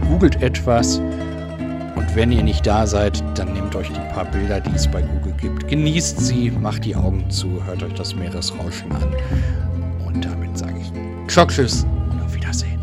googelt 0.08 0.42
etwas 0.42 0.98
und 0.98 2.14
wenn 2.14 2.32
ihr 2.32 2.42
nicht 2.42 2.66
da 2.66 2.86
seid, 2.86 3.22
dann 3.38 3.52
nehmt 3.52 3.74
euch 3.76 3.88
die 3.88 4.14
paar 4.14 4.24
Bilder, 4.24 4.60
die 4.60 4.74
es 4.74 4.88
bei 4.88 5.02
Google 5.02 5.34
gibt. 5.40 5.68
Genießt 5.68 6.20
sie, 6.20 6.50
macht 6.50 6.84
die 6.84 6.96
Augen 6.96 7.28
zu, 7.30 7.64
hört 7.66 7.82
euch 7.82 7.94
das 7.94 8.14
Meeresrauschen 8.14 8.90
an. 8.92 9.14
Und 10.06 10.24
damit 10.24 10.56
sage 10.56 10.74
ich 10.80 10.92
Tschüss 11.28 11.86
und 12.10 12.22
auf 12.22 12.34
Wiedersehen. 12.34 12.80